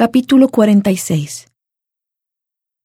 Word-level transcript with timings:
Capítulo 0.00 0.46
46 0.46 1.48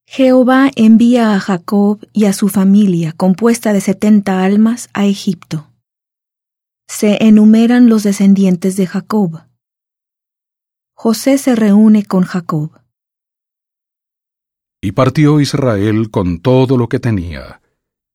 Jehová 0.07 0.71
envía 0.75 1.35
a 1.35 1.39
Jacob 1.39 1.99
y 2.11 2.25
a 2.25 2.33
su 2.33 2.49
familia, 2.49 3.11
compuesta 3.11 3.71
de 3.71 3.81
setenta 3.81 4.43
almas, 4.43 4.89
a 4.95 5.05
Egipto. 5.05 5.69
Se 6.87 7.23
enumeran 7.23 7.87
los 7.87 8.01
descendientes 8.01 8.77
de 8.77 8.87
Jacob. 8.87 9.43
José 10.95 11.37
se 11.37 11.53
reúne 11.53 12.03
con 12.03 12.23
Jacob. 12.23 12.81
Y 14.81 14.93
partió 14.93 15.39
Israel 15.39 16.09
con 16.09 16.39
todo 16.39 16.77
lo 16.77 16.89
que 16.89 16.99
tenía, 16.99 17.61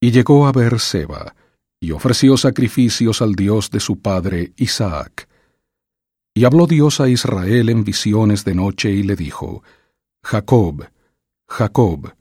y 0.01 0.11
llegó 0.11 0.49
a 0.49 0.51
Beerseba, 0.51 1.37
y 1.80 1.93
ofreció 1.93 2.37
sacrificios 2.37 3.23
al 3.23 3.37
Dios 3.37 3.71
de 3.71 3.79
su 3.79 4.01
padre 4.01 4.55
Isaac. 4.57 5.29
Y 6.39 6.45
habló 6.45 6.68
Dios 6.68 7.00
a 7.00 7.09
Israel 7.09 7.68
en 7.68 7.82
visiones 7.82 8.45
de 8.45 8.55
noche 8.55 8.93
y 8.93 9.02
le 9.02 9.16
dijo, 9.16 9.64
Jacob, 10.23 10.88
Jacob. 11.48 12.14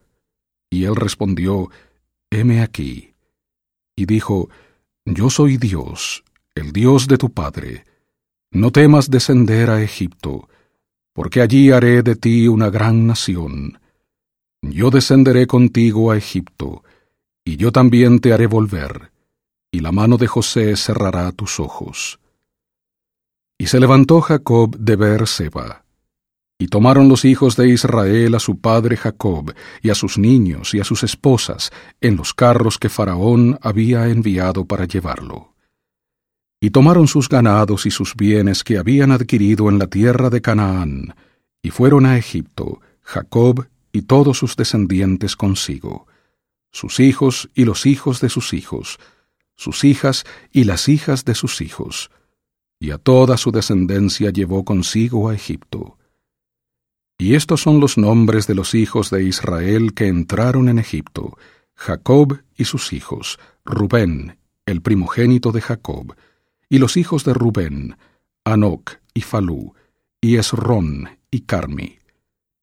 Y 0.71 0.85
él 0.85 0.95
respondió, 0.95 1.69
Heme 2.31 2.63
aquí. 2.63 3.13
Y 3.95 4.07
dijo, 4.07 4.49
Yo 5.05 5.29
soy 5.29 5.57
Dios, 5.57 6.23
el 6.55 6.71
Dios 6.71 7.07
de 7.07 7.19
tu 7.19 7.29
padre. 7.29 7.85
No 8.49 8.71
temas 8.71 9.11
descender 9.11 9.69
a 9.69 9.83
Egipto, 9.83 10.49
porque 11.13 11.41
allí 11.43 11.69
haré 11.69 12.01
de 12.01 12.15
ti 12.15 12.47
una 12.47 12.71
gran 12.71 13.05
nación. 13.05 13.77
Yo 14.63 14.89
descenderé 14.89 15.45
contigo 15.45 16.09
a 16.09 16.17
Egipto, 16.17 16.83
y 17.45 17.57
yo 17.57 17.71
también 17.71 18.17
te 18.17 18.33
haré 18.33 18.47
volver 18.47 19.11
y 19.71 19.81
la 19.81 19.91
mano 19.91 20.17
de 20.17 20.25
José 20.25 20.75
cerrará 20.75 21.31
tus 21.31 21.59
ojos. 21.59 22.19
Y 23.57 23.67
se 23.67 23.79
levantó 23.79 24.21
Jacob 24.21 24.77
de 24.77 24.95
Beerseba, 24.95 25.83
y 26.59 26.67
tomaron 26.67 27.07
los 27.07 27.25
hijos 27.25 27.55
de 27.55 27.69
Israel 27.69 28.33
a 28.35 28.39
su 28.39 28.59
padre 28.59 28.97
Jacob, 28.97 29.53
y 29.81 29.89
a 29.89 29.95
sus 29.95 30.17
niños 30.17 30.73
y 30.73 30.79
a 30.79 30.83
sus 30.83 31.03
esposas, 31.03 31.71
en 32.01 32.15
los 32.15 32.33
carros 32.33 32.77
que 32.77 32.89
Faraón 32.89 33.59
había 33.61 34.07
enviado 34.07 34.65
para 34.65 34.85
llevarlo. 34.85 35.53
Y 36.59 36.71
tomaron 36.71 37.07
sus 37.07 37.29
ganados 37.29 37.85
y 37.85 37.91
sus 37.91 38.15
bienes 38.15 38.63
que 38.63 38.77
habían 38.79 39.11
adquirido 39.11 39.69
en 39.69 39.77
la 39.77 39.87
tierra 39.87 40.29
de 40.29 40.41
Canaán, 40.41 41.15
y 41.61 41.69
fueron 41.69 42.05
a 42.05 42.17
Egipto, 42.17 42.81
Jacob 43.01 43.67
y 43.91 44.03
todos 44.03 44.37
sus 44.37 44.55
descendientes 44.55 45.35
consigo, 45.35 46.07
sus 46.71 46.99
hijos 46.99 47.49
y 47.53 47.65
los 47.65 47.85
hijos 47.85 48.19
de 48.19 48.29
sus 48.29 48.53
hijos, 48.53 48.99
sus 49.55 49.83
hijas 49.83 50.25
y 50.51 50.63
las 50.63 50.89
hijas 50.89 51.25
de 51.25 51.35
sus 51.35 51.61
hijos, 51.61 52.09
y 52.79 52.91
a 52.91 52.97
toda 52.97 53.37
su 53.37 53.51
descendencia 53.51 54.31
llevó 54.31 54.63
consigo 54.63 55.29
a 55.29 55.35
Egipto. 55.35 55.97
Y 57.17 57.35
estos 57.35 57.61
son 57.61 57.79
los 57.79 57.97
nombres 57.97 58.45
de 58.45 58.53
los 58.55 58.75
hijos 58.75 59.09
de 59.09 59.23
Israel 59.23 59.93
que 59.93 60.07
entraron 60.07 60.69
en 60.69 60.77
Egipto, 60.77 61.37
Jacob 61.75 62.41
y 62.55 62.65
sus 62.65 62.93
hijos, 62.93 63.39
Rubén, 63.65 64.37
el 64.65 64.81
primogénito 64.81 65.51
de 65.51 65.61
Jacob, 65.61 66.15
y 66.69 66.77
los 66.77 66.97
hijos 66.97 67.23
de 67.23 67.33
Rubén, 67.33 67.97
Anoc 68.45 68.97
y 69.13 69.21
Falú, 69.21 69.73
y 70.21 70.37
Esrón 70.37 71.17
y 71.31 71.41
Carmi, 71.41 71.99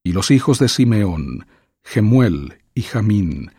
y 0.05 0.13
los 0.13 0.31
hijos 0.31 0.59
de 0.59 0.69
Simeón, 0.69 1.47
Gemuel 1.83 2.59
y 2.75 2.83
Jamín, 2.83 3.53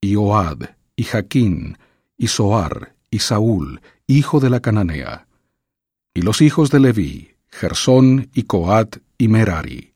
y 0.00 0.16
Oad 0.16 0.70
y 0.96 1.04
Jaquín, 1.04 1.78
y 2.18 2.28
Soar, 2.28 2.94
y 3.10 3.20
Saúl, 3.20 3.80
hijo 4.06 4.40
de 4.40 4.50
la 4.50 4.60
Cananea. 4.60 5.26
Y 6.14 6.22
los 6.22 6.40
hijos 6.40 6.70
de 6.70 6.80
Leví, 6.80 7.34
Gersón, 7.48 8.30
y 8.34 8.44
Coat, 8.44 8.98
y 9.18 9.28
Merari. 9.28 9.94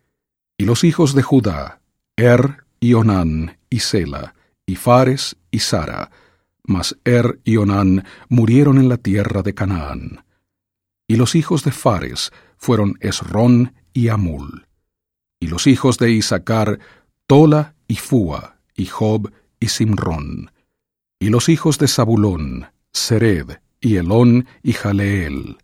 Y 0.58 0.64
los 0.64 0.84
hijos 0.84 1.14
de 1.14 1.22
Judá, 1.22 1.80
Er, 2.16 2.64
y 2.80 2.94
Onán, 2.94 3.58
y 3.68 3.80
Sela, 3.80 4.34
y 4.64 4.76
Fares, 4.76 5.36
y 5.50 5.58
Sara. 5.58 6.10
Mas 6.64 6.96
Er 7.04 7.40
y 7.44 7.56
Onán 7.56 8.04
murieron 8.28 8.78
en 8.78 8.88
la 8.88 8.96
tierra 8.96 9.42
de 9.42 9.54
Canaán. 9.54 10.24
Y 11.06 11.16
los 11.16 11.34
hijos 11.34 11.62
de 11.64 11.72
Fares 11.72 12.32
fueron 12.56 12.96
Esrón 13.00 13.74
y 13.92 14.08
Amul. 14.08 14.66
Y 15.38 15.48
los 15.48 15.66
hijos 15.66 15.98
de 15.98 16.10
Isaacar, 16.10 16.80
Tola 17.26 17.74
y 17.86 17.96
Fua, 17.96 18.56
y 18.74 18.86
Job 18.86 19.32
y 19.60 19.68
Simrón 19.68 20.50
y 21.18 21.30
los 21.30 21.48
hijos 21.48 21.78
de 21.78 21.88
Zabulón, 21.88 22.66
Sered, 22.92 23.58
y 23.80 23.96
Elón, 23.96 24.46
y 24.62 24.72
Jaleel. 24.72 25.58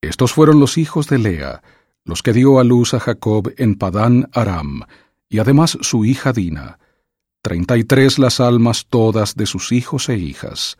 Estos 0.00 0.32
fueron 0.32 0.60
los 0.60 0.78
hijos 0.78 1.08
de 1.08 1.18
Lea, 1.18 1.62
los 2.04 2.22
que 2.22 2.32
dio 2.32 2.58
a 2.58 2.64
luz 2.64 2.94
a 2.94 3.00
Jacob 3.00 3.52
en 3.56 3.74
Padán 3.74 4.28
Aram, 4.32 4.82
y 5.28 5.38
además 5.38 5.76
su 5.80 6.04
hija 6.04 6.32
Dina, 6.32 6.78
treinta 7.42 7.76
y 7.76 7.84
tres 7.84 8.18
las 8.18 8.40
almas 8.40 8.86
todas 8.86 9.34
de 9.34 9.46
sus 9.46 9.72
hijos 9.72 10.08
e 10.08 10.16
hijas. 10.16 10.78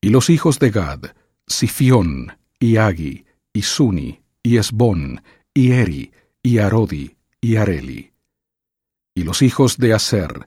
Y 0.00 0.10
los 0.10 0.30
hijos 0.30 0.58
de 0.58 0.70
Gad, 0.70 1.00
Sifión, 1.46 2.38
y 2.60 2.76
Agi, 2.76 3.24
y 3.52 3.62
Suni, 3.62 4.20
y 4.42 4.58
Esbón, 4.58 5.22
y 5.54 5.72
Eri, 5.72 6.12
y 6.42 6.58
Arodi, 6.58 7.16
y 7.40 7.56
Areli. 7.56 8.12
Y 9.14 9.24
los 9.24 9.42
hijos 9.42 9.78
de 9.78 9.94
Aser, 9.94 10.46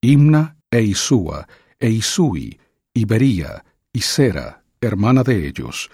Imna 0.00 0.56
e 0.70 0.82
Isúa, 0.82 1.48
e 1.78 1.90
Isui, 1.90 2.58
y 2.94 3.04
Bería, 3.04 3.64
y 3.92 4.00
Sera, 4.00 4.64
hermana 4.80 5.22
de 5.22 5.46
ellos, 5.46 5.90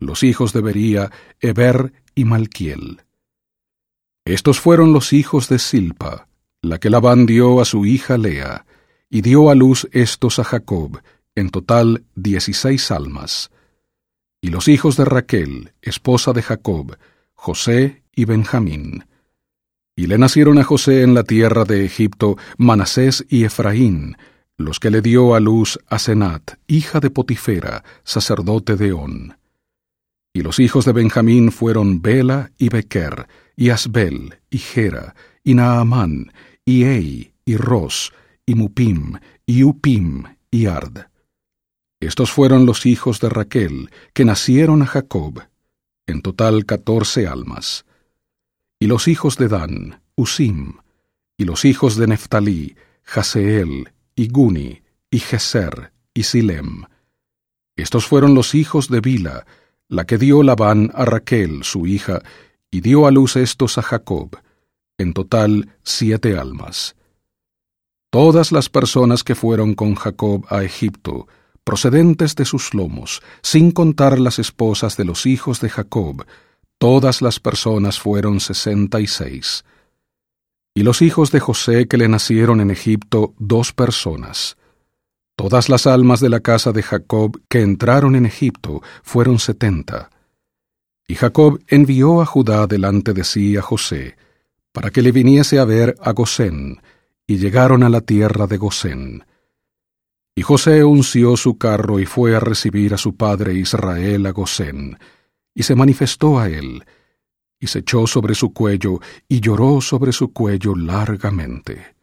los 0.00 0.22
hijos 0.24 0.52
de 0.52 0.62
Bería, 0.62 1.12
Eber 1.40 1.92
y 2.14 2.24
Malquiel. 2.24 3.02
Estos 4.24 4.58
fueron 4.58 4.92
los 4.92 5.12
hijos 5.12 5.48
de 5.48 5.58
Silpa, 5.58 6.26
la 6.62 6.78
que 6.78 6.90
Labán 6.90 7.26
dio 7.26 7.60
a 7.60 7.64
su 7.64 7.86
hija 7.86 8.18
Lea, 8.18 8.66
y 9.08 9.20
dio 9.22 9.50
a 9.50 9.54
luz 9.54 9.88
estos 9.92 10.38
a 10.38 10.44
Jacob, 10.44 11.00
en 11.34 11.50
total 11.50 12.04
dieciséis 12.14 12.90
almas. 12.90 13.50
Y 14.40 14.48
los 14.48 14.68
hijos 14.68 14.96
de 14.96 15.04
Raquel, 15.04 15.72
esposa 15.82 16.32
de 16.32 16.42
Jacob, 16.42 16.96
José 17.34 18.02
y 18.14 18.24
Benjamín. 18.24 19.04
Y 19.96 20.06
le 20.06 20.16
nacieron 20.16 20.58
a 20.58 20.64
José 20.64 21.02
en 21.02 21.14
la 21.14 21.24
tierra 21.24 21.64
de 21.64 21.84
Egipto 21.84 22.36
Manasés 22.56 23.26
y 23.28 23.44
Efraín, 23.44 24.16
los 24.56 24.80
que 24.80 24.90
le 24.90 25.02
dio 25.02 25.34
a 25.34 25.40
luz 25.40 25.78
a 25.88 25.98
Senat, 25.98 26.52
hija 26.66 27.00
de 27.00 27.10
Potifera, 27.10 27.82
sacerdote 28.04 28.76
de 28.76 28.92
On. 28.92 29.39
Y 30.40 30.42
los 30.42 30.58
hijos 30.58 30.86
de 30.86 30.92
Benjamín 30.94 31.52
fueron 31.52 32.00
Bela 32.00 32.50
y 32.56 32.70
Bequer, 32.70 33.28
y 33.56 33.68
Asbel, 33.68 34.38
y 34.48 34.56
Gera, 34.56 35.14
y 35.44 35.52
Naamán, 35.52 36.32
y 36.64 36.84
Ei, 36.84 37.34
y 37.44 37.56
Ros, 37.56 38.14
y 38.46 38.54
Mupim, 38.54 39.18
y 39.44 39.64
Upim, 39.64 40.24
y 40.50 40.64
Ard. 40.64 41.10
Estos 42.00 42.32
fueron 42.32 42.64
los 42.64 42.86
hijos 42.86 43.20
de 43.20 43.28
Raquel, 43.28 43.90
que 44.14 44.24
nacieron 44.24 44.80
a 44.80 44.86
Jacob, 44.86 45.42
en 46.06 46.22
total 46.22 46.64
catorce 46.64 47.26
almas. 47.26 47.84
Y 48.78 48.86
los 48.86 49.08
hijos 49.08 49.36
de 49.36 49.48
Dan, 49.48 50.00
Usim, 50.14 50.78
y 51.36 51.44
los 51.44 51.66
hijos 51.66 51.96
de 51.96 52.06
Neftalí, 52.06 52.76
Jaseel, 53.02 53.92
y 54.16 54.28
Guni, 54.28 54.80
y 55.10 55.18
Geser, 55.18 55.92
y 56.14 56.22
Silem. 56.22 56.84
Estos 57.76 58.06
fueron 58.06 58.34
los 58.34 58.54
hijos 58.54 58.88
de 58.88 59.02
Bila, 59.02 59.44
la 59.90 60.06
que 60.06 60.18
dio 60.18 60.42
Labán 60.44 60.92
a 60.94 61.04
Raquel, 61.04 61.64
su 61.64 61.86
hija, 61.86 62.22
y 62.70 62.80
dio 62.80 63.06
a 63.06 63.10
luz 63.10 63.34
estos 63.34 63.76
a 63.76 63.82
Jacob, 63.82 64.38
en 64.96 65.12
total 65.12 65.76
siete 65.82 66.38
almas. 66.38 66.94
Todas 68.10 68.52
las 68.52 68.68
personas 68.68 69.24
que 69.24 69.34
fueron 69.34 69.74
con 69.74 69.96
Jacob 69.96 70.46
a 70.48 70.62
Egipto, 70.62 71.26
procedentes 71.64 72.36
de 72.36 72.44
sus 72.44 72.72
lomos, 72.72 73.20
sin 73.42 73.72
contar 73.72 74.20
las 74.20 74.38
esposas 74.38 74.96
de 74.96 75.04
los 75.04 75.26
hijos 75.26 75.60
de 75.60 75.68
Jacob, 75.68 76.24
todas 76.78 77.20
las 77.20 77.40
personas 77.40 77.98
fueron 77.98 78.38
sesenta 78.38 79.00
y 79.00 79.08
seis. 79.08 79.64
Y 80.72 80.84
los 80.84 81.02
hijos 81.02 81.32
de 81.32 81.40
José 81.40 81.88
que 81.88 81.98
le 81.98 82.08
nacieron 82.08 82.60
en 82.60 82.70
Egipto, 82.70 83.34
dos 83.38 83.72
personas. 83.72 84.56
Todas 85.40 85.70
las 85.70 85.86
almas 85.86 86.20
de 86.20 86.28
la 86.28 86.40
casa 86.40 86.70
de 86.70 86.82
Jacob 86.82 87.40
que 87.48 87.62
entraron 87.62 88.14
en 88.14 88.26
Egipto 88.26 88.82
fueron 89.02 89.38
setenta. 89.38 90.10
Y 91.08 91.14
Jacob 91.14 91.58
envió 91.66 92.20
a 92.20 92.26
Judá 92.26 92.66
delante 92.66 93.14
de 93.14 93.24
sí 93.24 93.56
a 93.56 93.62
José, 93.62 94.16
para 94.70 94.90
que 94.90 95.00
le 95.00 95.12
viniese 95.12 95.58
a 95.58 95.64
ver 95.64 95.96
a 96.02 96.12
Gosén, 96.12 96.82
y 97.26 97.38
llegaron 97.38 97.82
a 97.84 97.88
la 97.88 98.02
tierra 98.02 98.46
de 98.46 98.58
Gosén. 98.58 99.24
Y 100.34 100.42
José 100.42 100.84
unció 100.84 101.38
su 101.38 101.56
carro 101.56 101.98
y 101.98 102.04
fue 102.04 102.36
a 102.36 102.40
recibir 102.40 102.92
a 102.92 102.98
su 102.98 103.16
padre 103.16 103.54
Israel 103.54 104.26
a 104.26 104.32
Gosén, 104.32 104.98
y 105.54 105.62
se 105.62 105.74
manifestó 105.74 106.38
a 106.38 106.50
él, 106.50 106.84
y 107.58 107.66
se 107.66 107.78
echó 107.78 108.06
sobre 108.06 108.34
su 108.34 108.52
cuello 108.52 109.00
y 109.26 109.40
lloró 109.40 109.80
sobre 109.80 110.12
su 110.12 110.34
cuello 110.34 110.74
largamente. 110.76 111.94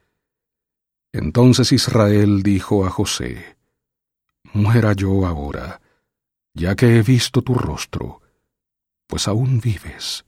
Entonces 1.18 1.72
Israel 1.72 2.44
dijo 2.44 2.86
a 2.86 2.92
José, 2.92 3.58
Muera 4.54 4.94
yo 4.94 5.26
ahora, 5.26 5.82
ya 6.54 6.76
que 6.76 6.98
he 6.98 7.02
visto 7.02 7.42
tu 7.42 7.56
rostro, 7.56 8.22
pues 9.08 9.28
aún 9.28 9.60
vives. 9.60 10.26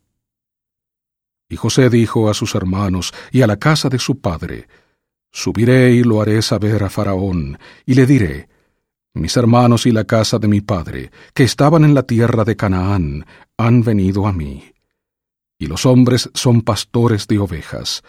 Y 1.47 1.57
José 1.57 1.89
dijo 1.89 2.30
a 2.30 2.33
sus 2.33 2.56
hermanos 2.56 3.13
y 3.31 3.44
a 3.44 3.47
la 3.47 3.57
casa 3.57 3.89
de 3.89 4.00
su 4.00 4.19
padre, 4.19 4.68
Subiré 5.31 5.91
y 5.94 6.03
lo 6.03 6.21
haré 6.21 6.41
saber 6.41 6.83
a 6.83 6.89
Faraón, 6.89 7.59
y 7.86 7.94
le 7.94 8.07
diré, 8.07 8.50
Mis 9.13 9.38
hermanos 9.38 9.86
y 9.86 9.91
la 9.91 10.06
casa 10.06 10.39
de 10.39 10.47
mi 10.47 10.62
padre, 10.62 11.12
que 11.36 11.44
estaban 11.44 11.83
en 11.83 11.94
la 11.94 12.01
tierra 12.03 12.44
de 12.45 12.56
Canaán, 12.56 13.27
han 13.57 13.83
venido 13.83 14.25
a 14.25 14.33
mí. 14.33 14.74
Y 15.59 15.68
los 15.68 15.86
hombres 15.86 16.31
son 16.33 16.63
pastores 16.63 17.27
de 17.27 17.38
ovejas, 17.38 18.01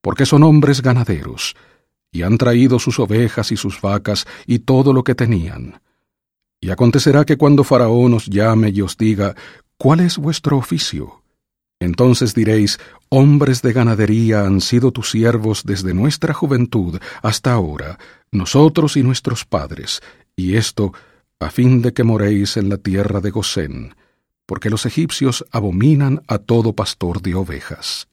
porque 0.00 0.26
son 0.26 0.42
hombres 0.42 0.82
ganaderos, 0.82 1.54
y 2.14 2.22
han 2.22 2.38
traído 2.38 2.78
sus 2.78 3.00
ovejas 3.00 3.50
y 3.50 3.56
sus 3.56 3.80
vacas 3.80 4.24
y 4.46 4.60
todo 4.60 4.92
lo 4.92 5.02
que 5.02 5.16
tenían. 5.16 5.80
Y 6.60 6.70
acontecerá 6.70 7.24
que 7.24 7.36
cuando 7.36 7.64
Faraón 7.64 8.14
os 8.14 8.26
llame 8.26 8.70
y 8.70 8.80
os 8.82 8.96
diga, 8.96 9.34
¿cuál 9.76 9.98
es 9.98 10.16
vuestro 10.16 10.56
oficio? 10.56 11.22
Entonces 11.80 12.32
diréis, 12.32 12.78
hombres 13.08 13.62
de 13.62 13.72
ganadería 13.72 14.46
han 14.46 14.60
sido 14.60 14.92
tus 14.92 15.10
siervos 15.10 15.64
desde 15.64 15.92
nuestra 15.92 16.32
juventud 16.32 17.00
hasta 17.20 17.52
ahora, 17.52 17.98
nosotros 18.30 18.96
y 18.96 19.02
nuestros 19.02 19.44
padres, 19.44 20.00
y 20.36 20.54
esto 20.54 20.92
a 21.40 21.50
fin 21.50 21.82
de 21.82 21.92
que 21.92 22.04
moréis 22.04 22.56
en 22.56 22.68
la 22.68 22.78
tierra 22.78 23.20
de 23.20 23.30
Gosén, 23.30 23.96
porque 24.46 24.70
los 24.70 24.86
egipcios 24.86 25.44
abominan 25.50 26.22
a 26.28 26.38
todo 26.38 26.74
pastor 26.74 27.20
de 27.22 27.34
ovejas. 27.34 28.06